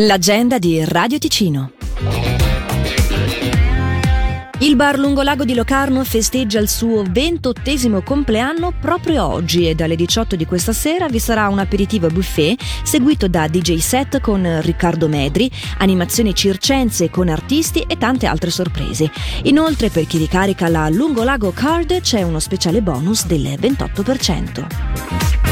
[0.00, 1.72] L'agenda di Radio Ticino.
[4.60, 10.36] Il bar Lungolago di Locarno festeggia il suo ventottesimo compleanno proprio oggi e dalle 18
[10.36, 15.50] di questa sera vi sarà un aperitivo buffet seguito da DJ set con Riccardo Medri,
[15.78, 19.10] animazioni circense con artisti e tante altre sorprese.
[19.44, 25.47] Inoltre per chi ricarica la Lungolago Card c'è uno speciale bonus del 28%.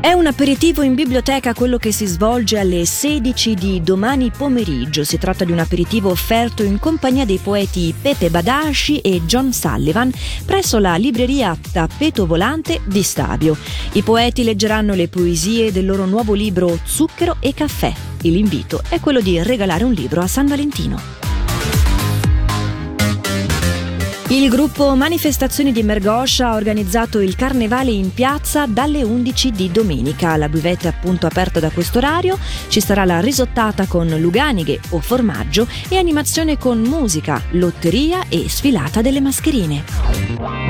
[0.00, 5.04] È un aperitivo in biblioteca quello che si svolge alle 16 di domani pomeriggio.
[5.04, 10.10] Si tratta di un aperitivo offerto in compagnia dei poeti Pepe Badasci e John Sullivan
[10.46, 13.54] presso la libreria Tappeto Volante di Stabio.
[13.92, 19.00] I poeti leggeranno le poesie del loro nuovo libro Zucchero e caffè e l'invito è
[19.00, 21.29] quello di regalare un libro a San Valentino.
[24.30, 30.36] Il gruppo Manifestazioni di Mergoscia ha organizzato il carnevale in piazza dalle 11 di domenica.
[30.36, 35.00] La buvette è appunto aperta da questo orario, ci sarà la risottata con luganighe o
[35.00, 40.69] formaggio e animazione con musica, lotteria e sfilata delle mascherine.